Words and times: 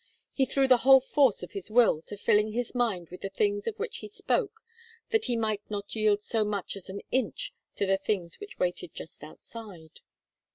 He 0.33 0.47
threw 0.47 0.67
the 0.67 0.77
whole 0.79 0.99
force 0.99 1.43
of 1.43 1.51
his 1.51 1.69
will 1.69 2.01
to 2.07 2.17
filling 2.17 2.53
his 2.53 2.73
mind 2.73 3.09
with 3.11 3.21
the 3.21 3.29
things 3.29 3.67
of 3.67 3.77
which 3.77 3.97
he 3.97 4.07
spoke 4.07 4.53
that 5.11 5.25
he 5.25 5.35
might 5.37 5.61
not 5.69 5.93
yield 5.95 6.23
so 6.23 6.43
much 6.43 6.75
as 6.75 6.89
an 6.89 7.01
inch 7.11 7.53
to 7.75 7.85
the 7.85 7.97
things 7.97 8.39
which 8.39 8.57
waited 8.57 8.95
just 8.95 9.23
outside. 9.23 9.99